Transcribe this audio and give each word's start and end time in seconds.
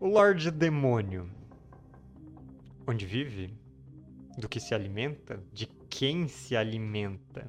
O 0.00 0.06
Lorde 0.06 0.52
Demônio. 0.52 1.28
Onde 2.86 3.04
vive? 3.04 3.52
Do 4.38 4.48
que 4.48 4.60
se 4.60 4.72
alimenta? 4.72 5.42
De 5.52 5.66
quem 5.90 6.28
se 6.28 6.56
alimenta? 6.56 7.48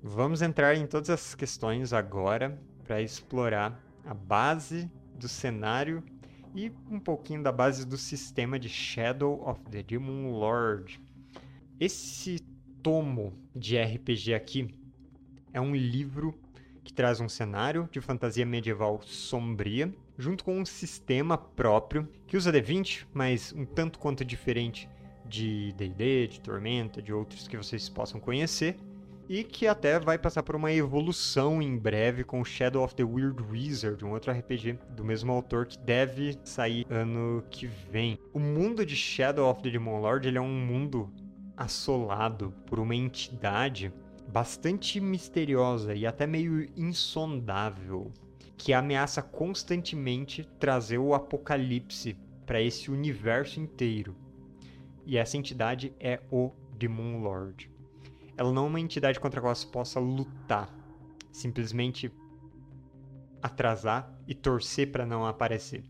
Vamos 0.00 0.40
entrar 0.40 0.76
em 0.76 0.86
todas 0.86 1.08
essas 1.10 1.34
questões 1.34 1.92
agora 1.92 2.56
para 2.84 3.02
explorar 3.02 3.84
a 4.06 4.14
base 4.14 4.88
do 5.18 5.26
cenário 5.26 6.04
e 6.54 6.70
um 6.88 7.00
pouquinho 7.00 7.42
da 7.42 7.50
base 7.50 7.84
do 7.84 7.98
sistema 7.98 8.56
de 8.56 8.68
Shadow 8.68 9.42
of 9.44 9.60
the 9.68 9.82
Demon 9.82 10.30
Lord. 10.30 11.00
Esse 11.80 12.38
tomo 12.84 13.36
de 13.52 13.76
RPG 13.76 14.32
aqui 14.32 14.72
é 15.52 15.60
um 15.60 15.74
livro 15.74 16.38
que 16.88 16.94
traz 16.94 17.20
um 17.20 17.28
cenário 17.28 17.86
de 17.92 18.00
fantasia 18.00 18.46
medieval 18.46 18.98
sombria 19.02 19.94
junto 20.16 20.42
com 20.42 20.58
um 20.58 20.64
sistema 20.64 21.36
próprio 21.36 22.08
que 22.26 22.34
usa 22.34 22.50
D20, 22.50 23.04
mas 23.12 23.52
um 23.52 23.66
tanto 23.66 23.98
quanto 23.98 24.24
diferente 24.24 24.88
de 25.26 25.74
D&D, 25.74 26.28
de 26.28 26.40
Tormenta, 26.40 27.02
de 27.02 27.12
outros 27.12 27.46
que 27.46 27.58
vocês 27.58 27.90
possam 27.90 28.18
conhecer, 28.18 28.78
e 29.28 29.44
que 29.44 29.66
até 29.66 30.00
vai 30.00 30.16
passar 30.16 30.42
por 30.42 30.56
uma 30.56 30.72
evolução 30.72 31.60
em 31.60 31.76
breve 31.76 32.24
com 32.24 32.42
Shadow 32.42 32.82
of 32.82 32.94
the 32.94 33.04
Weird 33.04 33.42
Wizard, 33.42 34.02
um 34.02 34.12
outro 34.12 34.32
RPG 34.32 34.78
do 34.96 35.04
mesmo 35.04 35.30
autor 35.30 35.66
que 35.66 35.78
deve 35.78 36.38
sair 36.42 36.86
ano 36.88 37.44
que 37.50 37.66
vem. 37.66 38.18
O 38.32 38.40
mundo 38.40 38.86
de 38.86 38.96
Shadow 38.96 39.50
of 39.50 39.62
the 39.62 39.68
Demon 39.68 40.00
Lord 40.00 40.26
ele 40.26 40.38
é 40.38 40.40
um 40.40 40.48
mundo 40.48 41.12
assolado 41.54 42.54
por 42.66 42.80
uma 42.80 42.94
entidade 42.94 43.92
bastante 44.28 45.00
misteriosa 45.00 45.94
e 45.94 46.06
até 46.06 46.26
meio 46.26 46.68
insondável 46.76 48.12
que 48.56 48.72
ameaça 48.72 49.22
constantemente 49.22 50.44
trazer 50.58 50.98
o 50.98 51.14
apocalipse 51.14 52.16
para 52.44 52.60
esse 52.60 52.90
universo 52.90 53.60
inteiro. 53.60 54.14
E 55.06 55.16
essa 55.16 55.36
entidade 55.36 55.94
é 55.98 56.20
o 56.30 56.52
Demon 56.76 57.20
Lord. 57.22 57.70
Ela 58.36 58.52
não 58.52 58.66
é 58.66 58.68
uma 58.68 58.80
entidade 58.80 59.18
contra 59.18 59.40
a 59.40 59.42
qual 59.42 59.54
se 59.54 59.66
possa 59.66 59.98
lutar, 59.98 60.68
simplesmente 61.32 62.12
atrasar 63.42 64.12
e 64.26 64.34
torcer 64.34 64.90
para 64.92 65.06
não 65.06 65.26
aparecer. 65.26 65.84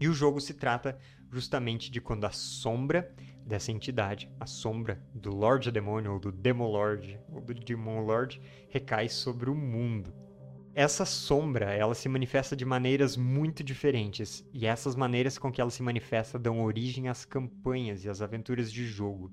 E 0.00 0.08
o 0.08 0.14
jogo 0.14 0.40
se 0.40 0.54
trata 0.54 0.98
justamente 1.30 1.90
de 1.90 2.00
quando 2.00 2.24
a 2.24 2.30
sombra 2.30 3.14
dessa 3.50 3.70
entidade, 3.70 4.30
a 4.40 4.46
sombra 4.46 5.02
do 5.14 5.34
Lorde 5.34 5.70
Demônio, 5.70 6.14
ou 6.14 6.18
do 6.18 6.32
Demolord, 6.32 7.20
ou 7.30 7.40
do 7.40 7.52
Demon 7.52 8.00
Lord, 8.00 8.40
recai 8.70 9.08
sobre 9.08 9.50
o 9.50 9.54
mundo 9.54 10.14
essa 10.74 11.04
sombra, 11.04 11.74
ela 11.74 11.94
se 11.94 12.08
manifesta 12.08 12.54
de 12.54 12.64
maneiras 12.64 13.16
muito 13.16 13.64
diferentes, 13.64 14.44
e 14.52 14.66
essas 14.66 14.94
maneiras 14.94 15.36
com 15.36 15.50
que 15.50 15.60
ela 15.60 15.70
se 15.70 15.82
manifesta 15.82 16.38
dão 16.38 16.62
origem 16.62 17.08
às 17.08 17.24
campanhas 17.24 18.04
e 18.04 18.08
às 18.08 18.22
aventuras 18.22 18.72
de 18.72 18.86
jogo. 18.86 19.32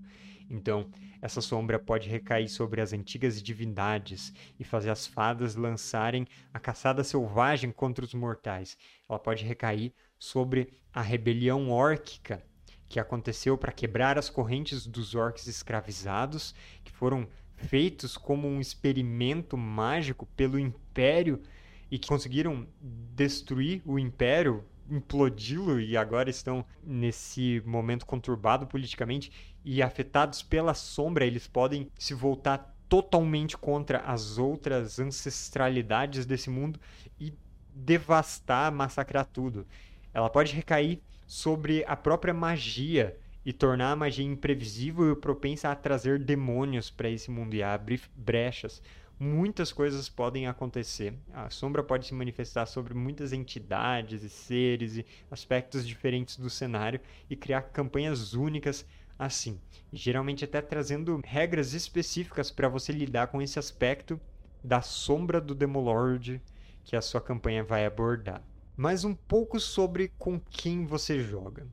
Então, 0.49 0.89
essa 1.21 1.39
sombra 1.39 1.77
pode 1.77 2.09
recair 2.09 2.49
sobre 2.49 2.81
as 2.81 2.91
antigas 2.91 3.41
divindades 3.41 4.33
e 4.59 4.63
fazer 4.63 4.89
as 4.89 5.05
fadas 5.05 5.55
lançarem 5.55 6.25
a 6.53 6.59
caçada 6.59 7.03
selvagem 7.03 7.71
contra 7.71 8.03
os 8.03 8.13
mortais. 8.13 8.77
Ela 9.07 9.19
pode 9.19 9.45
recair 9.45 9.93
sobre 10.17 10.69
a 10.91 11.01
rebelião 11.01 11.69
órquica 11.69 12.43
que 12.87 12.99
aconteceu 12.99 13.57
para 13.57 13.71
quebrar 13.71 14.17
as 14.17 14.29
correntes 14.29 14.87
dos 14.87 15.15
orcs 15.15 15.47
escravizados, 15.47 16.55
que 16.83 16.91
foram 16.91 17.27
feitos 17.55 18.17
como 18.17 18.47
um 18.47 18.61
experimento 18.61 19.57
mágico 19.57 20.25
pelo 20.35 20.59
Império 20.59 21.41
e 21.89 21.97
que 21.97 22.07
conseguiram 22.07 22.67
destruir 22.81 23.81
o 23.85 23.97
Império, 23.97 24.63
implodi-lo 24.89 25.79
e 25.79 25.97
agora 25.97 26.29
estão 26.29 26.65
nesse 26.83 27.61
momento 27.65 28.05
conturbado 28.05 28.67
politicamente 28.67 29.31
e 29.65 29.81
afetados 29.81 30.41
pela 30.41 30.73
sombra, 30.73 31.25
eles 31.25 31.47
podem 31.47 31.91
se 31.97 32.13
voltar 32.13 32.73
totalmente 32.87 33.57
contra 33.57 33.99
as 33.99 34.37
outras 34.37 34.97
ancestralidades 34.97 36.25
desse 36.25 36.49
mundo 36.49 36.79
e 37.19 37.33
devastar, 37.73 38.71
massacrar 38.71 39.25
tudo. 39.25 39.67
Ela 40.13 40.29
pode 40.29 40.53
recair 40.53 41.01
sobre 41.27 41.83
a 41.85 41.95
própria 41.95 42.33
magia 42.33 43.15
e 43.45 43.51
tornar 43.51 43.91
a 43.91 43.95
magia 43.95 44.25
imprevisível 44.25 45.11
e 45.11 45.15
propensa 45.15 45.69
a 45.69 45.75
trazer 45.75 46.19
demônios 46.19 46.89
para 46.89 47.09
esse 47.09 47.29
mundo 47.29 47.53
e 47.53 47.61
a 47.61 47.73
abrir 47.73 48.01
brechas. 48.15 48.81
Muitas 49.19 49.73
coisas 49.73 50.07
podem 50.07 50.47
acontecer. 50.47 51.13
A 51.33 51.49
sombra 51.49 51.83
pode 51.83 52.07
se 52.07 52.13
manifestar 52.13 52.65
sobre 52.65 52.93
muitas 52.93 53.33
entidades 53.33 54.23
e 54.23 54.29
seres 54.29 54.97
e 54.97 55.05
aspectos 55.29 55.85
diferentes 55.85 56.37
do 56.37 56.49
cenário 56.49 56.99
e 57.29 57.35
criar 57.35 57.63
campanhas 57.63 58.33
únicas 58.33 58.85
assim. 59.17 59.59
Geralmente 59.91 60.45
até 60.45 60.61
trazendo 60.61 61.19
regras 61.25 61.73
específicas 61.73 62.51
para 62.51 62.69
você 62.69 62.91
lidar 62.91 63.27
com 63.27 63.41
esse 63.41 63.57
aspecto 63.57 64.19
da 64.63 64.81
sombra 64.81 65.41
do 65.41 65.55
Demolord 65.55 66.41
que 66.83 66.95
a 66.95 67.01
sua 67.01 67.19
campanha 67.19 67.63
vai 67.63 67.85
abordar. 67.85 68.43
Mas 68.77 69.03
um 69.03 69.15
pouco 69.15 69.59
sobre 69.59 70.09
com 70.19 70.39
quem 70.39 70.85
você 70.85 71.19
joga. 71.19 71.65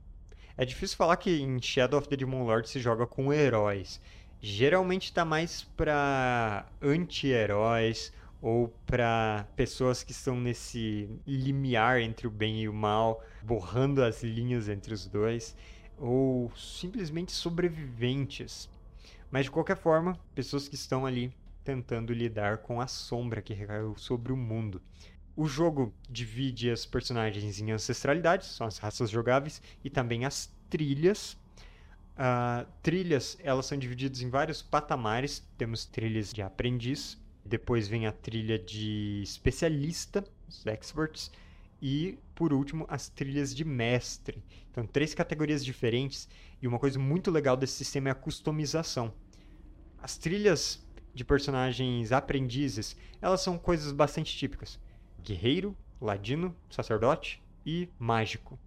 É 0.57 0.65
difícil 0.65 0.97
falar 0.97 1.19
que 1.19 1.39
em 1.39 1.61
Shadow 1.61 1.99
of 2.01 2.09
the 2.09 2.17
Demon 2.17 2.45
Lord 2.45 2.67
se 2.67 2.81
joga 2.81 3.07
com 3.07 3.31
heróis. 3.31 4.01
Geralmente 4.41 5.05
está 5.05 5.23
mais 5.23 5.63
para 5.77 6.67
anti-heróis 6.81 8.11
ou 8.41 8.69
para 8.87 9.47
pessoas 9.55 10.03
que 10.03 10.13
estão 10.13 10.41
nesse 10.41 11.11
limiar 11.27 12.01
entre 12.01 12.27
o 12.27 12.31
bem 12.31 12.63
e 12.63 12.69
o 12.69 12.73
mal, 12.73 13.23
borrando 13.43 14.03
as 14.03 14.23
linhas 14.23 14.69
entre 14.69 14.95
os 14.95 15.07
dois, 15.07 15.55
ou 15.99 16.51
simplesmente 16.57 17.33
sobreviventes. 17.33 18.69
Mas 19.31 19.45
de 19.45 19.51
qualquer 19.51 19.77
forma, 19.77 20.19
pessoas 20.35 20.69
que 20.69 20.75
estão 20.75 21.05
ali 21.05 21.35
tentando 21.65 22.13
lidar 22.13 22.59
com 22.59 22.81
a 22.81 22.87
sombra 22.87 23.43
que 23.43 23.55
recaiu 23.55 23.97
sobre 23.97 24.33
o 24.33 24.37
mundo. 24.37 24.81
O 25.37 25.49
jogo 25.49 25.93
divide 26.09 26.71
as 26.71 26.87
personagens 26.87 27.61
em 27.61 27.73
ancestralidades, 27.73 28.49
são 28.49 28.69
as 28.69 28.79
raças 28.79 29.11
jogáveis, 29.11 29.61
e 29.83 29.91
também 29.91 30.25
as 30.25 30.49
trilhas. 30.71 31.37
Uh, 32.13 32.65
trilhas, 32.83 33.37
elas 33.43 33.67
são 33.67 33.77
divididas 33.77 34.21
em 34.21 34.31
vários 34.31 34.63
patamares. 34.63 35.45
Temos 35.59 35.85
trilhas 35.85 36.33
de 36.33 36.41
aprendiz, 36.41 37.19
depois 37.45 37.89
vem 37.89 38.07
a 38.07 38.13
trilha 38.13 38.57
de 38.57 39.23
especialista, 39.25 40.25
os 40.49 40.65
experts, 40.67 41.33
e 41.83 42.17
por 42.33 42.53
último 42.53 42.87
as 42.89 43.09
trilhas 43.09 43.53
de 43.53 43.65
mestre. 43.65 44.41
Então, 44.71 44.87
três 44.87 45.15
categorias 45.15 45.65
diferentes, 45.65 46.29
e 46.63 46.69
uma 46.69 46.79
coisa 46.79 46.99
muito 46.99 47.33
legal 47.33 47.57
desse 47.57 47.75
sistema 47.75 48.09
é 48.09 48.13
a 48.13 48.15
customização. 48.15 49.13
As 50.01 50.17
trilhas 50.17 50.81
de 51.13 51.25
personagens 51.25 52.13
aprendizes, 52.13 52.97
elas 53.21 53.41
são 53.41 53.59
coisas 53.59 53.91
bastante 53.91 54.37
típicas 54.37 54.79
guerreiro, 55.25 55.77
ladino, 56.01 56.55
sacerdote 56.71 57.43
e 57.65 57.89
mágico. 57.99 58.59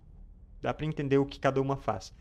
Dá 0.61 0.73
para 0.73 0.85
entender 0.85 1.17
o 1.17 1.25
que 1.25 1.39
cada 1.39 1.61
uma 1.61 1.77
faz. 1.77 2.13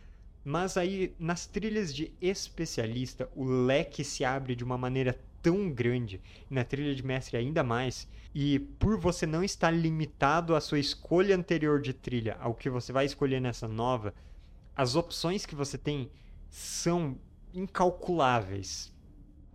Mas 0.45 0.77
aí, 0.77 1.15
nas 1.19 1.47
trilhas 1.47 1.93
de 1.93 2.13
especialista, 2.21 3.29
o 3.35 3.45
leque 3.45 4.05
se 4.05 4.25
abre 4.25 4.55
de 4.55 4.63
uma 4.63 4.79
maneira 4.79 5.19
tão 5.43 5.71
grande, 5.71 6.21
e 6.51 6.55
na 6.55 6.65
trilha 6.65 6.95
de 6.95 7.05
mestre 7.05 7.37
ainda 7.37 7.65
mais, 7.65 8.09
e 8.35 8.59
por 8.59 8.99
você 8.99 9.27
não 9.27 9.43
estar 9.43 9.71
limitado 9.71 10.55
à 10.55 10.61
sua 10.61 10.79
escolha 10.79 11.35
anterior 11.35 11.81
de 11.81 11.93
trilha, 11.93 12.37
ao 12.39 12.55
que 12.55 12.69
você 12.69 12.93
vai 12.93 13.07
escolher 13.07 13.41
nessa 13.41 13.67
nova, 13.67 14.15
as 14.77 14.95
opções 14.95 15.47
que 15.47 15.55
você 15.55 15.79
tem 15.79 16.11
são 16.51 17.19
incalculáveis 17.55 18.93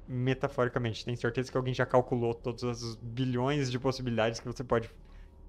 metaforicamente. 0.08 1.06
Tenho 1.06 1.18
certeza 1.18 1.52
que 1.52 1.58
alguém 1.58 1.74
já 1.74 1.86
calculou 1.86 2.34
todos 2.34 2.64
os 2.64 2.96
bilhões 2.96 3.72
de 3.72 3.80
possibilidades 3.80 4.40
que 4.40 4.46
você 4.46 4.64
pode 4.64 4.90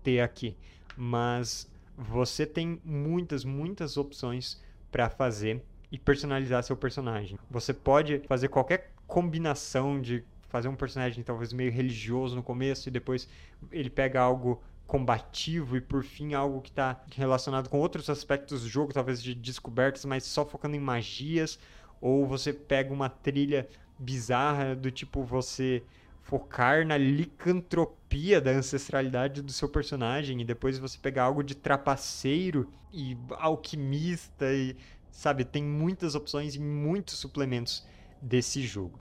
ter 0.02 0.20
aqui. 0.20 0.56
Mas 0.96 1.70
você 1.96 2.46
tem 2.46 2.80
muitas, 2.84 3.44
muitas 3.44 3.96
opções 3.96 4.60
para 4.90 5.08
fazer 5.08 5.62
e 5.90 5.98
personalizar 5.98 6.62
seu 6.62 6.76
personagem. 6.76 7.38
Você 7.50 7.72
pode 7.72 8.22
fazer 8.26 8.48
qualquer 8.48 8.92
combinação 9.06 10.00
de 10.00 10.24
fazer 10.48 10.68
um 10.68 10.76
personagem 10.76 11.22
talvez 11.24 11.52
meio 11.52 11.72
religioso 11.72 12.36
no 12.36 12.42
começo 12.42 12.88
e 12.88 12.92
depois 12.92 13.28
ele 13.70 13.88
pega 13.88 14.20
algo 14.20 14.62
combativo 14.86 15.76
e 15.76 15.80
por 15.80 16.04
fim 16.04 16.34
algo 16.34 16.60
que 16.60 16.68
está 16.68 17.02
relacionado 17.14 17.70
com 17.70 17.78
outros 17.78 18.10
aspectos 18.10 18.62
do 18.62 18.68
jogo, 18.68 18.92
talvez 18.92 19.22
de 19.22 19.34
descobertas, 19.34 20.04
mas 20.04 20.24
só 20.24 20.44
focando 20.44 20.76
em 20.76 20.80
magias, 20.80 21.58
ou 22.00 22.26
você 22.26 22.52
pega 22.52 22.92
uma 22.92 23.08
trilha 23.08 23.66
bizarra 24.02 24.74
do 24.74 24.90
tipo 24.90 25.22
você 25.22 25.82
focar 26.22 26.86
na 26.86 26.96
licantropia 26.96 28.40
da 28.40 28.50
ancestralidade 28.50 29.42
do 29.42 29.52
seu 29.52 29.68
personagem 29.68 30.40
e 30.40 30.44
depois 30.44 30.78
você 30.78 30.98
pegar 30.98 31.24
algo 31.24 31.42
de 31.42 31.54
trapaceiro 31.54 32.68
e 32.92 33.16
alquimista 33.38 34.52
e 34.52 34.76
sabe, 35.10 35.44
tem 35.44 35.62
muitas 35.62 36.14
opções 36.14 36.54
e 36.54 36.60
muitos 36.60 37.18
suplementos 37.18 37.86
desse 38.20 38.62
jogo. 38.62 38.98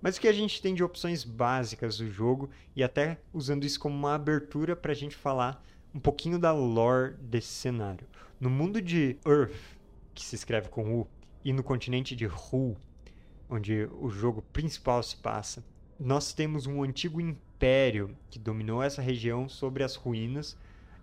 Mas 0.00 0.16
o 0.16 0.20
que 0.20 0.28
a 0.28 0.32
gente 0.32 0.60
tem 0.60 0.74
de 0.74 0.84
opções 0.84 1.24
básicas 1.24 1.96
do 1.96 2.10
jogo 2.10 2.50
e 2.76 2.82
até 2.82 3.18
usando 3.32 3.64
isso 3.64 3.80
como 3.80 3.96
uma 3.96 4.14
abertura 4.14 4.76
para 4.76 4.92
a 4.92 4.94
gente 4.94 5.16
falar 5.16 5.64
um 5.94 6.00
pouquinho 6.00 6.38
da 6.38 6.52
lore 6.52 7.14
desse 7.20 7.48
cenário. 7.48 8.06
No 8.38 8.50
mundo 8.50 8.82
de 8.82 9.16
Earth, 9.26 9.54
que 10.12 10.22
se 10.22 10.34
escreve 10.34 10.68
com 10.68 11.00
U, 11.00 11.08
e 11.44 11.52
no 11.52 11.62
continente 11.62 12.14
de 12.14 12.26
Hu, 12.26 12.76
onde 13.48 13.88
o 14.00 14.08
jogo 14.08 14.42
principal 14.52 15.02
se 15.02 15.16
passa, 15.16 15.64
nós 15.98 16.32
temos 16.32 16.66
um 16.66 16.82
antigo 16.82 17.20
império 17.20 18.16
que 18.30 18.38
dominou 18.38 18.82
essa 18.82 19.00
região 19.00 19.48
sobre 19.48 19.82
as 19.82 19.94
ruínas 19.94 20.56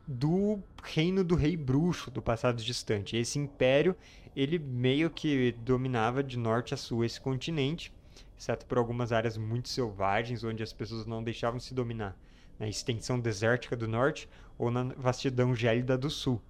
do 0.08 0.60
reino 0.84 1.24
do 1.24 1.36
rei 1.36 1.56
bruxo 1.56 2.12
do 2.12 2.22
passado 2.22 2.62
distante. 2.62 3.16
Esse 3.16 3.40
império, 3.40 3.96
ele 4.36 4.60
meio 4.60 5.10
que 5.10 5.54
dominava 5.60 6.24
de 6.24 6.38
norte 6.38 6.74
a 6.74 6.78
sul 6.78 7.06
esse 7.06 7.22
continente, 7.22 7.94
exceto 8.38 8.66
por 8.66 8.78
algumas 8.78 9.12
áreas 9.12 9.38
muito 9.38 9.70
selvagens 9.70 10.44
onde 10.44 10.64
as 10.64 10.74
pessoas 10.74 11.06
não 11.06 11.24
deixavam 11.24 11.60
se 11.60 11.74
dominar, 11.74 12.18
na 12.60 12.68
extensão 12.68 13.20
desértica 13.20 13.76
do 13.76 13.88
norte 13.88 14.28
ou 14.58 14.70
na 14.70 14.84
vastidão 14.98 15.56
gélida 15.56 15.98
do 15.98 16.10
sul. 16.10 16.42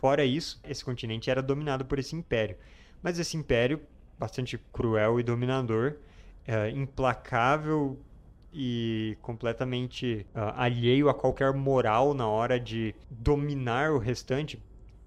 Fora 0.00 0.24
isso, 0.24 0.60
esse 0.64 0.84
continente 0.84 1.30
era 1.30 1.42
dominado 1.42 1.84
por 1.84 1.98
esse 1.98 2.14
império. 2.14 2.56
Mas 3.02 3.18
esse 3.18 3.36
império, 3.36 3.80
bastante 4.18 4.58
cruel 4.72 5.20
e 5.20 5.22
dominador, 5.22 5.96
é, 6.46 6.70
implacável 6.70 7.98
e 8.52 9.18
completamente 9.20 10.26
uh, 10.34 10.52
alheio 10.56 11.10
a 11.10 11.14
qualquer 11.14 11.52
moral 11.52 12.14
na 12.14 12.26
hora 12.26 12.58
de 12.58 12.94
dominar 13.10 13.92
o 13.92 13.98
restante, 13.98 14.62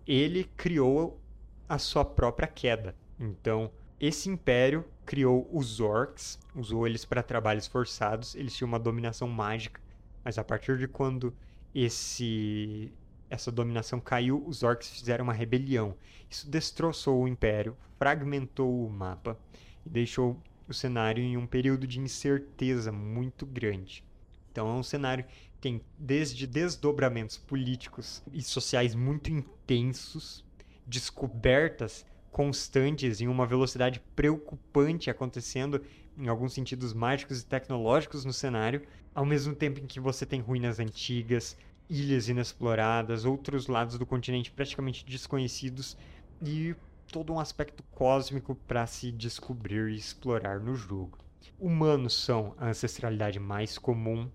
ele 0.05 0.43
criou 0.55 1.19
a 1.67 1.79
sua 1.79 2.05
própria 2.05 2.47
queda. 2.47 2.95
Então, 3.19 3.71
esse 3.99 4.29
império 4.29 4.85
criou 5.05 5.49
os 5.51 5.79
orcs, 5.79 6.39
usou 6.55 6.85
eles 6.85 7.05
para 7.05 7.23
trabalhos 7.23 7.65
forçados, 7.65 8.35
eles 8.35 8.55
tinham 8.55 8.67
uma 8.67 8.79
dominação 8.79 9.27
mágica, 9.27 9.81
mas 10.23 10.37
a 10.37 10.43
partir 10.43 10.77
de 10.77 10.87
quando 10.87 11.33
esse 11.73 12.93
essa 13.29 13.51
dominação 13.51 13.99
caiu, 13.99 14.43
os 14.45 14.63
orcs 14.63 14.89
fizeram 14.89 15.23
uma 15.23 15.33
rebelião. 15.33 15.95
Isso 16.29 16.49
destroçou 16.49 17.21
o 17.21 17.27
império, 17.27 17.77
fragmentou 17.97 18.85
o 18.85 18.89
mapa 18.89 19.37
e 19.85 19.89
deixou 19.89 20.41
o 20.67 20.73
cenário 20.73 21.23
em 21.23 21.37
um 21.37 21.47
período 21.47 21.87
de 21.87 21.99
incerteza 21.99 22.91
muito 22.91 23.45
grande. 23.45 24.03
Então 24.51 24.67
é 24.67 24.73
um 24.73 24.83
cenário 24.83 25.23
que 25.23 25.59
tem 25.61 25.81
desde 25.97 26.47
desdobramentos 26.47 27.37
políticos 27.37 28.23
e 28.33 28.41
sociais 28.41 28.95
muito 28.95 29.31
intensos, 29.31 30.43
descobertas 30.85 32.05
constantes 32.31 33.21
em 33.21 33.27
uma 33.27 33.45
velocidade 33.45 34.01
preocupante 34.15 35.09
acontecendo 35.09 35.83
em 36.17 36.27
alguns 36.27 36.53
sentidos 36.53 36.93
mágicos 36.93 37.41
e 37.41 37.45
tecnológicos 37.45 38.25
no 38.25 38.33
cenário, 38.33 38.83
ao 39.13 39.25
mesmo 39.25 39.55
tempo 39.55 39.79
em 39.79 39.87
que 39.87 39.99
você 39.99 40.25
tem 40.25 40.41
ruínas 40.41 40.79
antigas, 40.79 41.57
ilhas 41.89 42.29
inexploradas, 42.29 43.25
outros 43.25 43.67
lados 43.67 43.97
do 43.97 44.05
continente 44.05 44.51
praticamente 44.51 45.05
desconhecidos 45.05 45.97
e 46.41 46.75
todo 47.11 47.33
um 47.33 47.39
aspecto 47.39 47.83
cósmico 47.91 48.55
para 48.67 48.85
se 48.85 49.11
descobrir 49.11 49.89
e 49.89 49.95
explorar 49.95 50.59
no 50.59 50.75
jogo. 50.75 51.17
Humanos 51.59 52.13
são 52.13 52.53
a 52.57 52.69
ancestralidade 52.69 53.39
mais 53.39 53.77
comum. 53.77 54.29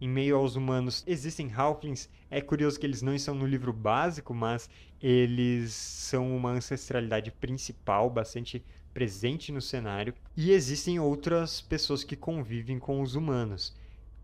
Em 0.00 0.08
meio 0.08 0.36
aos 0.36 0.54
humanos 0.54 1.02
existem 1.06 1.52
halflings. 1.52 2.08
É 2.30 2.40
curioso 2.40 2.78
que 2.78 2.86
eles 2.86 3.02
não 3.02 3.14
estão 3.14 3.34
no 3.34 3.46
livro 3.46 3.72
básico, 3.72 4.34
mas 4.34 4.68
eles 5.00 5.72
são 5.72 6.36
uma 6.36 6.50
ancestralidade 6.50 7.32
principal, 7.32 8.10
bastante 8.10 8.64
presente 8.92 9.50
no 9.50 9.60
cenário. 9.60 10.14
E 10.36 10.52
existem 10.52 11.00
outras 11.00 11.60
pessoas 11.60 12.04
que 12.04 12.14
convivem 12.14 12.78
com 12.78 13.00
os 13.00 13.14
humanos. 13.14 13.74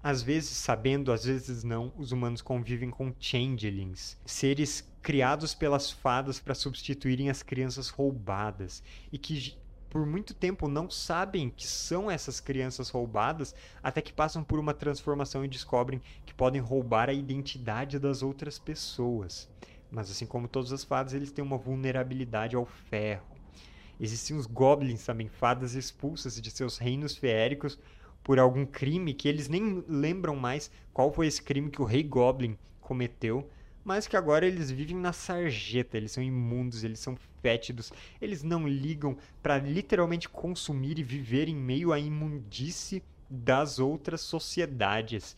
Às 0.04 0.22
vezes 0.22 0.50
sabendo, 0.58 1.10
às 1.10 1.24
vezes 1.24 1.64
não, 1.64 1.90
os 1.96 2.12
humanos 2.12 2.42
convivem 2.42 2.90
com 2.90 3.10
changelings, 3.18 4.18
seres 4.26 4.86
criados 5.00 5.54
pelas 5.54 5.90
fadas 5.90 6.38
para 6.38 6.54
substituírem 6.54 7.30
as 7.30 7.42
crianças 7.42 7.88
roubadas 7.88 8.82
e 9.10 9.16
que 9.16 9.56
por 9.88 10.04
muito 10.04 10.34
tempo 10.34 10.68
não 10.68 10.90
sabem 10.90 11.48
que 11.48 11.66
são 11.66 12.10
essas 12.10 12.38
crianças 12.38 12.90
roubadas 12.90 13.54
até 13.82 14.02
que 14.02 14.12
passam 14.12 14.44
por 14.44 14.58
uma 14.58 14.74
transformação 14.74 15.42
e 15.42 15.48
descobrem 15.48 16.02
que 16.26 16.34
podem 16.34 16.60
roubar 16.60 17.08
a 17.08 17.14
identidade 17.14 17.98
das 17.98 18.22
outras 18.22 18.58
pessoas. 18.58 19.48
Mas 19.90 20.10
assim 20.10 20.26
como 20.26 20.46
todas 20.46 20.70
as 20.70 20.84
fadas, 20.84 21.14
eles 21.14 21.32
têm 21.32 21.42
uma 21.42 21.56
vulnerabilidade 21.56 22.54
ao 22.54 22.66
ferro. 22.66 23.24
Existem 23.98 24.36
os 24.36 24.44
goblins 24.44 25.02
também, 25.06 25.28
fadas 25.28 25.72
expulsas 25.72 26.38
de 26.38 26.50
seus 26.50 26.76
reinos 26.76 27.16
feéricos 27.16 27.78
por 28.24 28.38
algum 28.38 28.64
crime 28.64 29.12
que 29.12 29.28
eles 29.28 29.48
nem 29.48 29.84
lembram 29.86 30.34
mais 30.34 30.70
qual 30.92 31.12
foi 31.12 31.26
esse 31.26 31.42
crime 31.42 31.70
que 31.70 31.82
o 31.82 31.84
Rei 31.84 32.02
Goblin 32.02 32.58
cometeu, 32.80 33.48
mas 33.84 34.08
que 34.08 34.16
agora 34.16 34.46
eles 34.46 34.70
vivem 34.70 34.96
na 34.96 35.12
sarjeta, 35.12 35.98
eles 35.98 36.12
são 36.12 36.22
imundos, 36.22 36.82
eles 36.82 36.98
são 36.98 37.16
fétidos, 37.42 37.92
eles 38.20 38.42
não 38.42 38.66
ligam 38.66 39.14
para 39.42 39.58
literalmente 39.58 40.26
consumir 40.26 40.98
e 40.98 41.02
viver 41.02 41.50
em 41.50 41.54
meio 41.54 41.92
à 41.92 41.98
imundície 42.00 43.02
das 43.28 43.78
outras 43.78 44.22
sociedades 44.22 45.36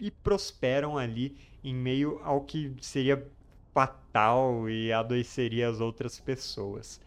e 0.00 0.10
prosperam 0.10 0.96
ali 0.96 1.36
em 1.62 1.74
meio 1.74 2.18
ao 2.22 2.40
que 2.40 2.74
seria 2.80 3.26
fatal 3.74 4.70
e 4.70 4.90
adoeceria 4.90 5.68
as 5.68 5.80
outras 5.80 6.18
pessoas. 6.18 6.98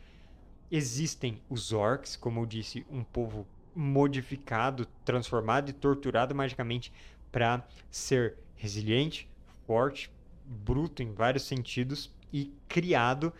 Existem 0.71 1.41
os 1.50 1.73
orcs, 1.73 2.15
como 2.15 2.41
eu 2.41 2.45
disse, 2.45 2.85
um 2.91 3.03
povo 3.03 3.47
modificado, 3.79 4.85
transformado 5.05 5.69
e 5.69 5.73
torturado 5.73 6.35
magicamente 6.35 6.91
para 7.31 7.65
ser 7.89 8.35
resiliente, 8.55 9.29
forte, 9.65 10.11
bruto 10.45 11.01
em 11.01 11.13
vários 11.13 11.43
sentidos 11.43 12.13
e 12.33 12.53
criado 12.67 13.33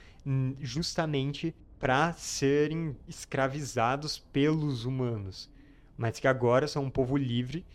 justamente 0.62 1.54
para 1.78 2.14
serem 2.14 2.96
escravizados 3.08 4.18
pelos 4.18 4.86
humanos, 4.86 5.50
mas 5.98 6.20
que 6.20 6.28
agora 6.28 6.68
são 6.68 6.86
um 6.86 6.90
povo 6.90 7.18
livre 7.18 7.66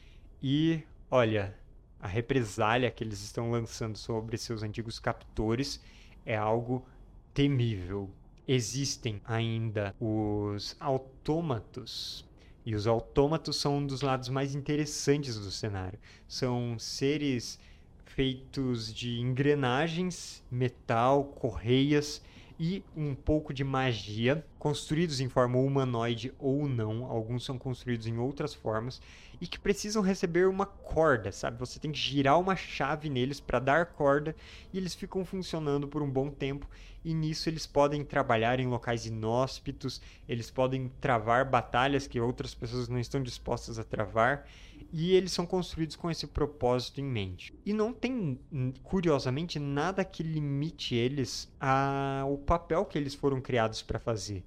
e, 0.43 0.83
olha, 1.11 1.55
a 2.01 2.09
represália 2.09 2.91
que 2.91 3.05
eles 3.05 3.23
estão 3.23 3.51
lançando 3.51 3.99
sobre 3.99 4.39
seus 4.39 4.63
antigos 4.63 4.99
captores 4.99 5.83
é 6.25 6.37
algo 6.37 6.87
temível. 7.35 8.11
Existem 8.47 9.21
ainda 9.25 9.95
os 9.99 10.77
autômatos, 10.79 12.25
e 12.65 12.75
os 12.75 12.87
autômatos 12.87 13.57
são 13.57 13.79
um 13.79 13.87
dos 13.87 14.01
lados 14.01 14.29
mais 14.29 14.55
interessantes 14.55 15.39
do 15.39 15.51
cenário. 15.51 15.99
São 16.27 16.79
seres 16.79 17.59
feitos 18.05 18.95
de 18.95 19.19
engrenagens, 19.21 20.43
metal, 20.51 21.25
correias 21.25 22.23
e 22.67 22.83
um 22.97 23.15
pouco 23.15 23.53
de 23.53 23.63
magia, 23.63 24.43
construídos 24.59 25.21
em 25.21 25.29
forma 25.29 25.59
humanoide 25.59 26.33
ou 26.39 26.67
não, 26.67 27.05
alguns 27.05 27.45
são 27.45 27.59
construídos 27.59 28.07
em 28.07 28.17
outras 28.17 28.55
formas, 28.55 29.03
e 29.39 29.47
que 29.47 29.59
precisam 29.59 30.01
receber 30.01 30.49
uma 30.49 30.65
corda, 30.65 31.31
sabe? 31.31 31.59
Você 31.59 31.79
tem 31.79 31.93
que 31.93 31.99
girar 31.99 32.41
uma 32.41 32.57
chave 32.57 33.11
neles 33.11 33.39
para 33.39 33.59
dar 33.59 33.85
corda 33.85 34.35
e 34.73 34.79
eles 34.79 34.95
ficam 34.95 35.27
funcionando 35.27 35.87
por 35.87 36.01
um 36.01 36.11
bom 36.11 36.31
tempo. 36.31 36.67
E 37.05 37.13
nisso 37.13 37.51
eles 37.51 37.67
podem 37.67 38.03
trabalhar 38.03 38.59
em 38.59 38.67
locais 38.67 39.05
inóspitos, 39.05 40.01
eles 40.27 40.51
podem 40.51 40.91
travar 41.03 41.45
batalhas 41.45 42.07
que 42.07 42.19
outras 42.19 42.55
pessoas 42.55 42.89
não 42.89 42.99
estão 42.99 43.23
dispostas 43.23 43.79
a 43.79 43.85
travar, 43.85 44.49
e 44.97 45.11
eles 45.11 45.33
são 45.33 45.45
construídos 45.45 45.97
com 45.97 46.09
esse 46.09 46.25
propósito 46.25 47.01
em 47.01 47.05
mente. 47.05 47.53
E 47.67 47.73
não 47.73 47.93
tem, 47.93 48.39
curiosamente, 48.85 49.59
nada 49.59 50.05
que 50.05 50.23
limite 50.23 50.95
eles 50.95 51.53
ao 51.59 52.39
papel 52.39 52.85
que 52.85 52.97
eles 52.97 53.13
foram 53.13 53.41
criados 53.41 53.83
para 53.83 53.99
fazer 53.99 54.45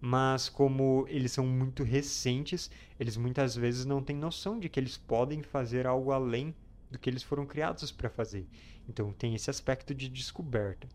mas 0.00 0.48
como 0.48 1.04
eles 1.08 1.30
são 1.30 1.46
muito 1.46 1.82
recentes, 1.82 2.70
eles 2.98 3.18
muitas 3.18 3.54
vezes 3.54 3.84
não 3.84 4.02
têm 4.02 4.16
noção 4.16 4.58
de 4.58 4.66
que 4.66 4.80
eles 4.80 4.96
podem 4.96 5.42
fazer 5.42 5.86
algo 5.86 6.10
além 6.10 6.54
do 6.90 6.98
que 6.98 7.10
eles 7.10 7.22
foram 7.22 7.44
criados 7.44 7.92
para 7.92 8.08
fazer. 8.08 8.48
Então 8.88 9.12
tem 9.12 9.34
esse 9.34 9.50
aspecto 9.50 9.94
de 9.94 10.08
descoberta 10.08 10.88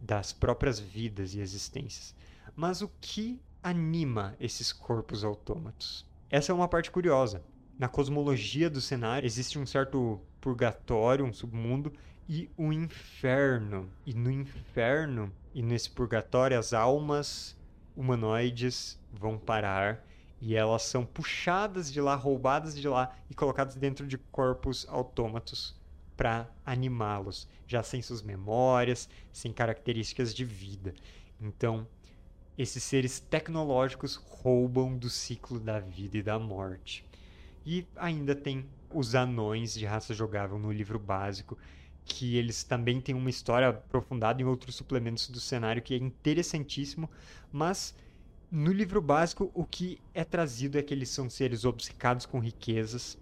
das 0.00 0.32
próprias 0.32 0.78
vidas 0.78 1.34
e 1.34 1.40
existências. 1.40 2.14
Mas 2.54 2.82
o 2.82 2.90
que 3.00 3.42
anima 3.60 4.36
esses 4.38 4.72
corpos 4.72 5.24
autômatos? 5.24 6.06
Essa 6.30 6.52
é 6.52 6.54
uma 6.54 6.68
parte 6.68 6.92
curiosa. 6.92 7.42
Na 7.78 7.88
cosmologia 7.88 8.70
do 8.70 8.80
cenário 8.80 9.26
existe 9.26 9.58
um 9.58 9.66
certo 9.66 10.18
purgatório, 10.40 11.26
um 11.26 11.32
submundo 11.32 11.92
e 12.26 12.48
um 12.56 12.72
inferno. 12.72 13.90
E 14.06 14.14
no 14.14 14.30
inferno 14.30 15.30
e 15.54 15.62
nesse 15.62 15.90
purgatório 15.90 16.58
as 16.58 16.72
almas 16.72 17.54
humanoides 17.94 18.98
vão 19.12 19.38
parar 19.38 20.02
e 20.40 20.54
elas 20.54 20.82
são 20.82 21.04
puxadas 21.04 21.92
de 21.92 22.00
lá, 22.00 22.14
roubadas 22.14 22.74
de 22.74 22.88
lá 22.88 23.14
e 23.28 23.34
colocadas 23.34 23.74
dentro 23.74 24.06
de 24.06 24.16
corpos 24.16 24.86
autômatos 24.88 25.74
para 26.16 26.48
animá-los, 26.64 27.46
já 27.66 27.82
sem 27.82 28.00
suas 28.00 28.22
memórias, 28.22 29.06
sem 29.30 29.52
características 29.52 30.34
de 30.34 30.46
vida. 30.46 30.94
Então, 31.38 31.86
esses 32.56 32.82
seres 32.82 33.20
tecnológicos 33.20 34.16
roubam 34.16 34.96
do 34.96 35.10
ciclo 35.10 35.60
da 35.60 35.78
vida 35.78 36.16
e 36.16 36.22
da 36.22 36.38
morte. 36.38 37.05
E 37.66 37.84
ainda 37.96 38.32
tem 38.32 38.64
os 38.94 39.16
anões 39.16 39.74
de 39.74 39.84
raça 39.84 40.14
jogável 40.14 40.56
no 40.56 40.70
livro 40.70 41.00
básico, 41.00 41.58
que 42.04 42.36
eles 42.36 42.62
também 42.62 43.00
têm 43.00 43.12
uma 43.12 43.28
história 43.28 43.68
aprofundada 43.68 44.40
em 44.40 44.44
outros 44.44 44.76
suplementos 44.76 45.28
do 45.28 45.40
cenário 45.40 45.82
que 45.82 45.92
é 45.92 45.96
interessantíssimo, 45.96 47.10
mas 47.50 47.92
no 48.48 48.72
livro 48.72 49.02
básico 49.02 49.50
o 49.52 49.64
que 49.64 50.00
é 50.14 50.22
trazido 50.24 50.78
é 50.78 50.82
que 50.82 50.94
eles 50.94 51.08
são 51.08 51.28
seres 51.28 51.64
obcecados 51.64 52.24
com 52.24 52.38
riquezas, 52.38 53.18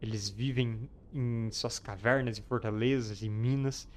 eles 0.00 0.28
vivem 0.28 0.88
em 1.12 1.50
suas 1.50 1.80
cavernas 1.80 2.38
e 2.38 2.42
fortalezas 2.42 3.20
e 3.20 3.28
minas, 3.28 3.88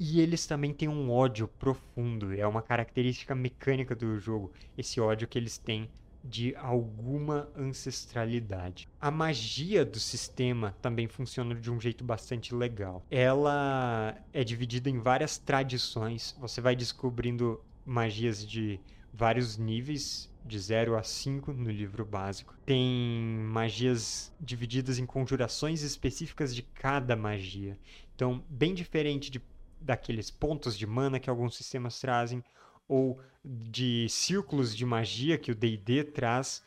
e 0.00 0.22
eles 0.22 0.46
também 0.46 0.72
têm 0.72 0.88
um 0.88 1.10
ódio 1.10 1.46
profundo, 1.46 2.32
é 2.32 2.46
uma 2.46 2.62
característica 2.62 3.34
mecânica 3.34 3.94
do 3.94 4.18
jogo, 4.18 4.50
esse 4.78 4.98
ódio 4.98 5.28
que 5.28 5.38
eles 5.38 5.58
têm 5.58 5.90
de 6.24 6.54
alguma 6.56 7.48
ancestralidade. 7.56 8.88
A 9.00 9.10
magia 9.10 9.84
do 9.84 9.98
sistema 9.98 10.76
também 10.82 11.08
funciona 11.08 11.54
de 11.54 11.70
um 11.70 11.80
jeito 11.80 12.04
bastante 12.04 12.54
legal. 12.54 13.04
Ela 13.10 14.16
é 14.32 14.42
dividida 14.42 14.90
em 14.90 14.98
várias 14.98 15.38
tradições. 15.38 16.36
Você 16.40 16.60
vai 16.60 16.74
descobrindo 16.74 17.60
magias 17.84 18.46
de 18.46 18.80
vários 19.12 19.56
níveis, 19.56 20.30
de 20.44 20.58
0 20.58 20.96
a 20.96 21.02
5 21.02 21.52
no 21.52 21.70
livro 21.70 22.04
básico. 22.04 22.54
Tem 22.64 23.38
magias 23.50 24.32
divididas 24.40 24.98
em 24.98 25.06
conjurações 25.06 25.82
específicas 25.82 26.54
de 26.54 26.62
cada 26.62 27.16
magia. 27.16 27.78
Então, 28.14 28.44
bem 28.48 28.74
diferente 28.74 29.30
de, 29.30 29.42
daqueles 29.80 30.30
pontos 30.30 30.78
de 30.78 30.86
mana 30.86 31.18
que 31.18 31.28
alguns 31.28 31.56
sistemas 31.56 32.00
trazem, 32.00 32.44
ou 32.88 33.18
de 33.44 34.08
círculos 34.08 34.76
de 34.76 34.84
magia 34.84 35.38
que 35.38 35.52
o 35.52 35.54
D&D 35.54 36.04
traz, 36.04 36.62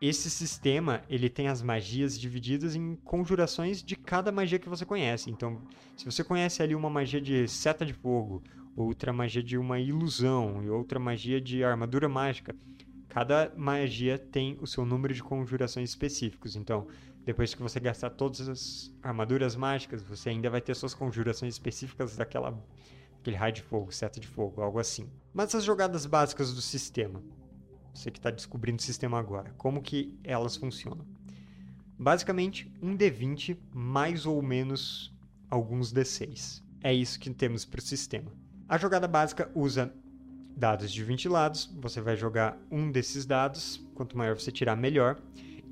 esse 0.00 0.28
sistema 0.28 1.02
ele 1.08 1.30
tem 1.30 1.48
as 1.48 1.62
magias 1.62 2.18
divididas 2.18 2.74
em 2.74 2.96
conjurações 2.96 3.82
de 3.82 3.96
cada 3.96 4.30
magia 4.32 4.58
que 4.58 4.68
você 4.68 4.84
conhece. 4.84 5.30
Então, 5.30 5.62
se 5.96 6.04
você 6.04 6.22
conhece 6.22 6.62
ali 6.62 6.74
uma 6.74 6.90
magia 6.90 7.20
de 7.20 7.46
seta 7.48 7.86
de 7.86 7.94
fogo, 7.94 8.42
outra 8.76 9.12
magia 9.12 9.42
de 9.42 9.56
uma 9.56 9.78
ilusão 9.78 10.62
e 10.62 10.68
outra 10.68 10.98
magia 10.98 11.40
de 11.40 11.62
armadura 11.62 12.08
mágica, 12.08 12.54
cada 13.08 13.52
magia 13.56 14.18
tem 14.18 14.58
o 14.60 14.66
seu 14.66 14.84
número 14.84 15.14
de 15.14 15.22
conjurações 15.22 15.90
específicos. 15.90 16.56
Então, 16.56 16.88
depois 17.24 17.54
que 17.54 17.62
você 17.62 17.80
gastar 17.80 18.10
todas 18.10 18.48
as 18.48 18.94
armaduras 19.02 19.56
mágicas, 19.56 20.02
você 20.02 20.30
ainda 20.30 20.50
vai 20.50 20.60
ter 20.60 20.74
suas 20.74 20.92
conjurações 20.92 21.54
específicas 21.54 22.16
daquela 22.16 22.62
aquele 23.24 23.36
raio 23.36 23.54
de 23.54 23.62
fogo, 23.62 23.90
seta 23.90 24.20
de 24.20 24.28
fogo, 24.28 24.60
algo 24.60 24.78
assim. 24.78 25.08
Mas 25.32 25.54
as 25.54 25.64
jogadas 25.64 26.04
básicas 26.04 26.52
do 26.52 26.60
sistema, 26.60 27.22
você 27.94 28.10
que 28.10 28.18
está 28.18 28.30
descobrindo 28.30 28.78
o 28.78 28.82
sistema 28.82 29.18
agora, 29.18 29.54
como 29.56 29.80
que 29.80 30.14
elas 30.22 30.56
funcionam? 30.56 31.06
Basicamente, 31.98 32.70
um 32.82 32.94
D20 32.94 33.56
mais 33.72 34.26
ou 34.26 34.42
menos 34.42 35.10
alguns 35.50 35.92
D6. 35.92 36.62
É 36.82 36.92
isso 36.92 37.18
que 37.18 37.30
temos 37.30 37.64
para 37.64 37.78
o 37.78 37.82
sistema. 37.82 38.30
A 38.68 38.76
jogada 38.76 39.08
básica 39.08 39.50
usa 39.54 39.94
dados 40.54 40.92
de 40.92 41.02
20 41.02 41.28
lados, 41.28 41.72
você 41.80 42.00
vai 42.00 42.16
jogar 42.16 42.58
um 42.70 42.92
desses 42.92 43.24
dados, 43.24 43.82
quanto 43.94 44.18
maior 44.18 44.38
você 44.38 44.52
tirar, 44.52 44.76
melhor. 44.76 45.18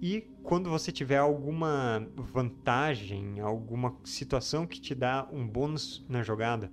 E 0.01 0.23
quando 0.43 0.71
você 0.71 0.91
tiver 0.91 1.19
alguma 1.19 2.07
vantagem, 2.17 3.41
alguma 3.41 3.95
situação 4.05 4.67
que 4.67 4.81
te 4.81 4.95
dá 4.95 5.29
um 5.31 5.47
bônus 5.47 6.05
na 6.09 6.23
jogada, 6.23 6.71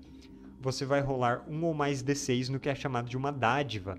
você 0.59 0.85
vai 0.85 1.01
rolar 1.01 1.43
um 1.47 1.63
ou 1.63 1.73
mais 1.73 2.03
D6 2.03 2.49
no 2.49 2.59
que 2.59 2.69
é 2.69 2.75
chamado 2.75 3.09
de 3.09 3.17
uma 3.17 3.31
dádiva. 3.31 3.97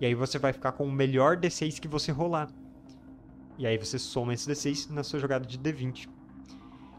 E 0.00 0.06
aí 0.06 0.14
você 0.14 0.38
vai 0.38 0.52
ficar 0.52 0.72
com 0.72 0.84
o 0.84 0.92
melhor 0.92 1.36
D6 1.36 1.78
que 1.78 1.88
você 1.88 2.12
rolar. 2.12 2.48
E 3.58 3.66
aí 3.66 3.78
você 3.78 3.98
soma 3.98 4.34
esse 4.34 4.50
D6 4.50 4.90
na 4.90 5.02
sua 5.02 5.20
jogada 5.20 5.46
de 5.46 5.58
D20. 5.58 6.08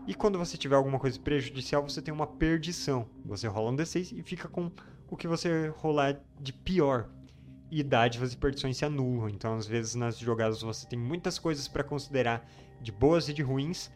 E 0.07 0.13
quando 0.13 0.37
você 0.37 0.57
tiver 0.57 0.75
alguma 0.75 0.99
coisa 0.99 1.19
prejudicial, 1.19 1.81
você 1.83 2.01
tem 2.01 2.13
uma 2.13 2.27
perdição. 2.27 3.07
Você 3.25 3.47
rola 3.47 3.71
um 3.71 3.75
D6 3.75 4.17
e 4.17 4.23
fica 4.23 4.47
com 4.47 4.71
o 5.09 5.15
que 5.15 5.27
você 5.27 5.73
rolar 5.77 6.19
de 6.39 6.51
pior. 6.51 7.09
E 7.71 7.81
dádivas 7.81 8.33
e 8.33 8.37
perdições 8.37 8.77
se 8.77 8.85
anulam. 8.85 9.29
Então, 9.29 9.55
às 9.55 9.65
vezes, 9.65 9.95
nas 9.95 10.17
jogadas 10.17 10.61
você 10.61 10.87
tem 10.87 10.99
muitas 10.99 11.39
coisas 11.39 11.67
para 11.67 11.83
considerar 11.83 12.47
de 12.81 12.91
boas 12.91 13.29
e 13.29 13.33
de 13.33 13.41
ruins, 13.41 13.89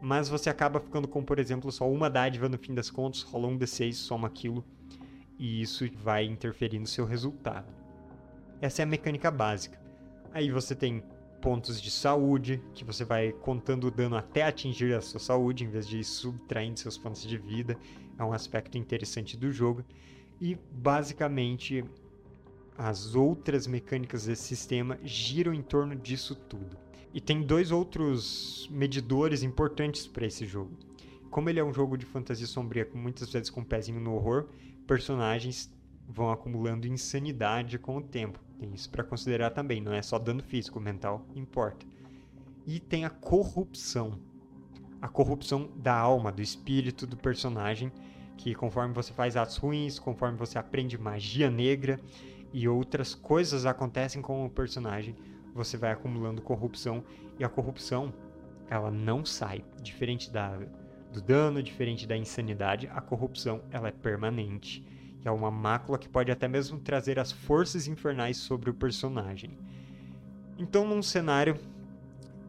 mas 0.00 0.28
você 0.28 0.48
acaba 0.48 0.80
ficando 0.80 1.06
com, 1.06 1.22
por 1.22 1.38
exemplo, 1.38 1.70
só 1.70 1.90
uma 1.90 2.08
dádiva 2.08 2.48
no 2.48 2.58
fim 2.58 2.74
das 2.74 2.90
contas, 2.90 3.22
rola 3.22 3.48
um 3.48 3.58
D6, 3.58 3.92
soma 3.94 4.28
aquilo, 4.28 4.64
e 5.38 5.60
isso 5.60 5.88
vai 5.96 6.24
interferir 6.24 6.78
no 6.78 6.86
seu 6.86 7.04
resultado. 7.04 7.72
Essa 8.60 8.82
é 8.82 8.84
a 8.84 8.86
mecânica 8.86 9.30
básica. 9.30 9.80
Aí 10.32 10.50
você 10.50 10.74
tem 10.74 11.02
pontos 11.40 11.80
de 11.80 11.90
saúde, 11.90 12.62
que 12.74 12.84
você 12.84 13.04
vai 13.04 13.32
contando 13.32 13.86
o 13.86 13.90
dano 13.90 14.16
até 14.16 14.42
atingir 14.42 14.94
a 14.94 15.00
sua 15.00 15.18
saúde, 15.18 15.64
em 15.64 15.70
vez 15.70 15.88
de 15.88 16.04
subtraindo 16.04 16.78
seus 16.78 16.98
pontos 16.98 17.22
de 17.22 17.38
vida. 17.38 17.76
É 18.18 18.24
um 18.24 18.32
aspecto 18.32 18.76
interessante 18.76 19.36
do 19.36 19.50
jogo. 19.50 19.82
E 20.40 20.56
basicamente 20.70 21.84
as 22.76 23.14
outras 23.14 23.66
mecânicas 23.66 24.26
desse 24.26 24.42
sistema 24.44 24.98
giram 25.02 25.52
em 25.52 25.62
torno 25.62 25.94
disso 25.96 26.34
tudo. 26.34 26.76
E 27.12 27.20
tem 27.20 27.42
dois 27.42 27.70
outros 27.70 28.68
medidores 28.70 29.42
importantes 29.42 30.06
para 30.06 30.26
esse 30.26 30.46
jogo. 30.46 30.76
Como 31.30 31.48
ele 31.48 31.60
é 31.60 31.64
um 31.64 31.72
jogo 31.72 31.96
de 31.96 32.06
fantasia 32.06 32.46
sombria, 32.46 32.88
muitas 32.94 33.30
vezes 33.30 33.50
com 33.50 33.60
um 33.60 33.64
pezinho 33.64 34.00
no 34.00 34.14
horror, 34.14 34.48
personagens 34.86 35.72
vão 36.08 36.30
acumulando 36.30 36.86
insanidade 36.86 37.78
com 37.78 37.96
o 37.96 38.02
tempo. 38.02 38.40
Tem 38.58 38.72
isso 38.74 38.90
para 38.90 39.04
considerar 39.04 39.50
também, 39.50 39.80
não 39.80 39.92
é 39.92 40.02
só 40.02 40.18
dano 40.18 40.42
físico, 40.42 40.80
mental 40.80 41.24
importa. 41.34 41.86
E 42.66 42.78
tem 42.78 43.04
a 43.04 43.10
corrupção. 43.10 44.18
A 45.00 45.08
corrupção 45.08 45.70
da 45.76 45.96
alma, 45.96 46.30
do 46.30 46.42
espírito 46.42 47.06
do 47.06 47.16
personagem, 47.16 47.90
que 48.36 48.54
conforme 48.54 48.92
você 48.92 49.12
faz 49.12 49.36
atos 49.36 49.56
ruins, 49.56 49.98
conforme 49.98 50.36
você 50.36 50.58
aprende 50.58 50.98
magia 50.98 51.50
negra 51.50 51.98
e 52.52 52.68
outras 52.68 53.14
coisas 53.14 53.64
acontecem 53.64 54.20
com 54.20 54.44
o 54.44 54.50
personagem, 54.50 55.14
você 55.54 55.76
vai 55.76 55.92
acumulando 55.92 56.42
corrupção 56.42 57.04
e 57.38 57.44
a 57.44 57.48
corrupção 57.48 58.12
ela 58.68 58.90
não 58.90 59.24
sai. 59.24 59.64
Diferente 59.82 60.30
da, 60.30 60.58
do 61.12 61.20
dano, 61.20 61.62
diferente 61.62 62.06
da 62.06 62.16
insanidade, 62.16 62.88
a 62.92 63.00
corrupção 63.00 63.62
ela 63.70 63.88
é 63.88 63.92
permanente. 63.92 64.86
E 65.22 65.28
é 65.28 65.30
uma 65.30 65.50
mácula 65.50 65.98
que 65.98 66.08
pode 66.08 66.30
até 66.30 66.48
mesmo 66.48 66.78
trazer 66.78 67.18
as 67.18 67.32
forças 67.32 67.86
infernais 67.86 68.36
sobre 68.36 68.70
o 68.70 68.74
personagem. 68.74 69.58
Então, 70.56 70.86
num 70.86 71.02
cenário 71.02 71.58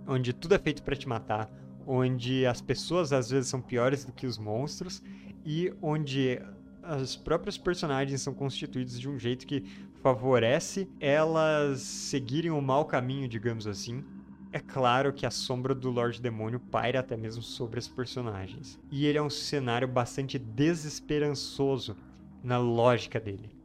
onde 0.08 0.34
tudo 0.34 0.56
é 0.56 0.60
feito 0.60 0.84
para 0.84 0.96
te 0.96 1.08
matar, 1.08 1.50
onde 1.86 2.46
as 2.46 2.62
pessoas 2.62 3.12
às 3.12 3.30
vezes 3.30 3.50
são 3.50 3.62
piores 3.62 4.06
do 4.06 4.12
que 4.12 4.28
os 4.28 4.38
monstros 4.38 5.02
e 5.46 5.74
onde 5.82 6.40
as 6.84 7.16
próprias 7.16 7.58
personagens 7.58 8.22
são 8.22 8.34
constituídas 8.34 9.00
de 9.00 9.10
um 9.10 9.18
jeito 9.18 9.46
que 9.46 9.64
favorece 10.02 10.90
elas 11.00 11.82
seguirem 11.82 12.52
o 12.52 12.62
mau 12.62 12.86
caminho, 12.86 13.28
digamos 13.28 13.68
assim. 13.68 14.04
É 14.52 14.60
claro 14.60 15.14
que 15.14 15.26
a 15.26 15.32
sombra 15.32 15.74
do 15.74 15.90
Lorde 15.90 16.22
Demônio 16.22 16.60
paira 16.60 17.00
até 17.00 17.16
mesmo 17.16 17.42
sobre 17.42 17.80
as 17.80 17.88
personagens. 17.88 18.80
E 18.92 19.06
ele 19.06 19.18
é 19.18 19.22
um 19.22 19.30
cenário 19.30 19.88
bastante 19.88 20.38
desesperançoso 20.38 21.96
na 22.44 22.58
lógica 22.58 23.20
dele. 23.20 23.56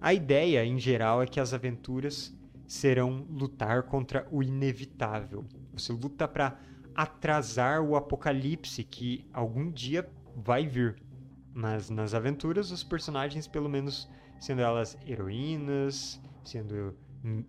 A 0.00 0.12
ideia, 0.12 0.64
em 0.64 0.78
geral, 0.78 1.22
é 1.22 1.26
que 1.26 1.40
as 1.40 1.54
aventuras 1.54 2.36
serão 2.66 3.26
lutar 3.30 3.84
contra 3.84 4.26
o 4.30 4.42
inevitável. 4.42 5.44
Você 5.72 5.92
luta 5.92 6.28
para 6.28 6.58
atrasar 6.94 7.80
o 7.80 7.96
apocalipse 7.96 8.84
que 8.84 9.24
algum 9.32 9.70
dia 9.70 10.08
vai 10.34 10.66
vir. 10.66 10.96
Mas 11.54 11.88
nas 11.88 12.12
aventuras, 12.12 12.70
os 12.70 12.84
personagens, 12.84 13.46
pelo 13.46 13.68
menos 13.68 14.10
sendo 14.40 14.60
elas 14.60 14.96
heroínas, 15.06 16.20
sendo 16.44 16.96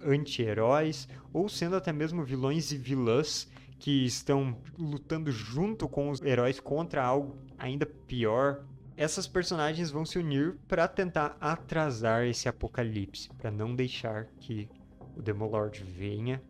anti-heróis, 0.03 1.07
ou 1.31 1.47
sendo 1.47 1.75
até 1.75 1.93
mesmo 1.93 2.23
vilões 2.23 2.71
e 2.71 2.77
vilãs 2.77 3.47
que 3.79 4.05
estão 4.05 4.57
lutando 4.77 5.31
junto 5.31 5.87
com 5.87 6.09
os 6.09 6.21
heróis 6.21 6.59
contra 6.59 7.03
algo 7.03 7.37
ainda 7.57 7.85
pior. 7.85 8.65
Essas 8.95 9.27
personagens 9.27 9.91
vão 9.91 10.05
se 10.05 10.17
unir 10.17 10.57
para 10.67 10.87
tentar 10.87 11.37
atrasar 11.39 12.25
esse 12.25 12.49
apocalipse, 12.49 13.29
para 13.37 13.51
não 13.51 13.75
deixar 13.75 14.25
que 14.39 14.67
o 15.15 15.21
Demolord 15.21 15.83
venha 15.83 16.41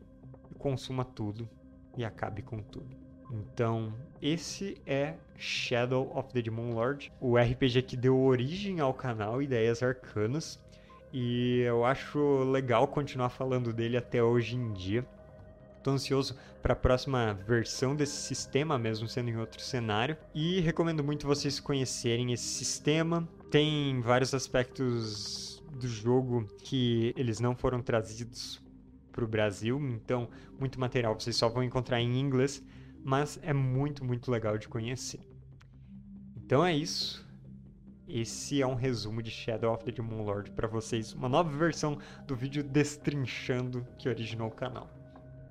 e 0.50 0.56
consuma 0.56 1.04
tudo 1.04 1.50
e 1.98 2.06
acabe 2.06 2.42
com 2.42 2.62
tudo. 2.62 3.07
Então, 3.32 3.94
esse 4.22 4.78
é 4.86 5.16
Shadow 5.36 6.12
of 6.16 6.32
the 6.34 6.42
Demon 6.42 6.74
Lord, 6.74 7.12
o 7.20 7.38
RPG 7.38 7.82
que 7.84 7.98
deu 7.98 8.18
origem 8.18 8.80
ao 8.80 8.94
canal 8.94 9.42
Ideias 9.42 9.84
Arcanas. 9.84 10.60
E 11.12 11.62
eu 11.62 11.86
acho 11.86 12.44
legal 12.44 12.88
continuar 12.88 13.30
falando 13.30 13.74
dele 13.74 13.98
até 13.98 14.22
hoje 14.24 14.56
em 14.56 14.74
dia. 14.74 15.06
Estou 15.78 15.94
ansioso 15.94 16.38
para 16.62 16.74
a 16.74 16.76
próxima 16.76 17.34
versão 17.48 17.96
desse 17.96 18.18
sistema, 18.18 18.78
mesmo 18.78 19.08
sendo 19.08 19.30
em 19.30 19.38
outro 19.38 19.62
cenário. 19.62 20.18
E 20.34 20.60
recomendo 20.60 21.04
muito 21.04 21.26
vocês 21.26 21.60
conhecerem 21.60 22.34
esse 22.34 22.44
sistema. 22.44 23.28
Tem 23.50 24.02
vários 24.02 24.34
aspectos 24.34 25.64
do 25.72 25.88
jogo 25.88 26.46
que 26.64 27.14
eles 27.16 27.40
não 27.40 27.56
foram 27.56 27.82
trazidos 27.82 28.62
para 29.12 29.24
o 29.24 29.28
Brasil, 29.28 29.80
então 29.90 30.30
muito 30.60 30.80
material 30.80 31.18
vocês 31.20 31.36
só 31.36 31.48
vão 31.50 31.64
encontrar 31.64 32.00
em 32.02 32.20
inglês 32.20 32.64
mas 33.08 33.40
é 33.42 33.54
muito, 33.54 34.04
muito 34.04 34.30
legal 34.30 34.58
de 34.58 34.68
conhecer. 34.68 35.22
Então 36.36 36.66
é 36.66 36.76
isso. 36.76 37.26
Esse 38.06 38.62
é 38.62 38.68
um 38.68 38.76
resumo 38.76 39.24
de 39.24 39.32
Shadow 39.32 39.74
of 39.74 39.86
the 39.86 39.94
Demon 39.94 40.24
Lord 40.24 40.52
para 40.52 40.68
vocês, 40.68 41.14
uma 41.14 41.30
nova 41.30 41.50
versão 41.58 41.98
do 42.26 42.36
vídeo 42.36 42.62
destrinchando 42.62 43.88
que 43.98 44.10
originou 44.10 44.50
o 44.50 44.52
canal. 44.52 44.97